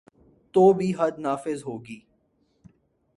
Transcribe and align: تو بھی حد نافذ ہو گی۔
تو 0.53 0.73
بھی 0.73 0.91
حد 0.99 1.19
نافذ 1.19 1.63
ہو 1.65 1.77
گی۔ 1.85 1.99